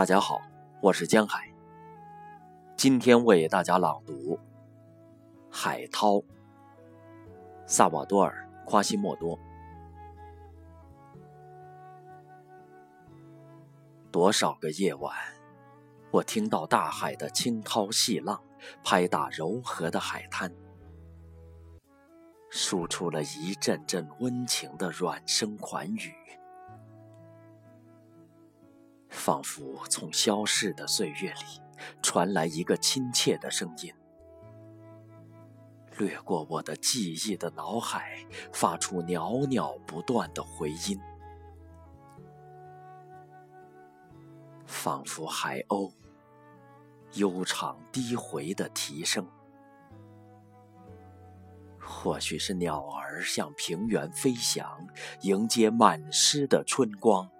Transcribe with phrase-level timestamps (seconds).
[0.00, 0.40] 大家好，
[0.80, 1.52] 我是江海。
[2.74, 4.12] 今天为大家朗读
[5.50, 6.12] 《海涛》，
[7.66, 9.38] 萨瓦多尔·夸西莫多。
[14.10, 15.14] 多少个夜晚，
[16.10, 18.42] 我听到大海的轻涛细浪
[18.82, 20.50] 拍打柔和的海滩，
[22.48, 26.14] 输出了一阵阵温情的软声款语。
[29.20, 31.60] 仿佛从消逝的岁月里
[32.00, 33.92] 传来一个亲切的声音，
[35.98, 40.98] 掠过我的记忆的脑海，发出袅袅不断的回音，
[44.64, 45.92] 仿佛海鸥
[47.12, 49.28] 悠长低回的啼声。
[51.78, 54.86] 或许是鸟儿向平原飞翔，
[55.20, 57.30] 迎接满诗的春光。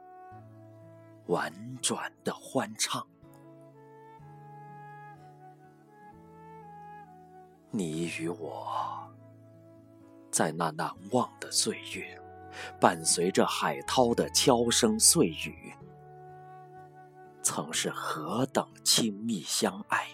[1.31, 3.07] 婉转的欢唱，
[7.71, 9.09] 你与我，
[10.33, 12.21] 在那难忘的岁月，
[12.81, 15.73] 伴随着海涛的悄声碎语，
[17.45, 20.09] 曾是何等亲密相爱！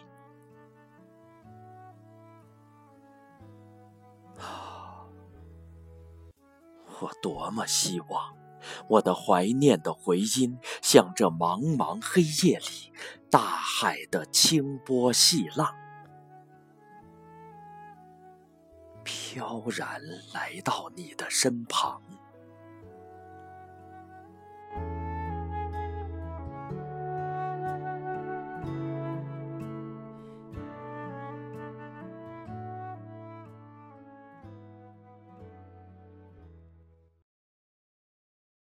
[7.01, 8.37] 我多么希望。
[8.89, 12.93] 我的怀念的回音，像这茫茫黑夜里
[13.29, 15.75] 大海的清波细浪，
[19.03, 20.01] 飘然
[20.33, 22.01] 来到你的身旁。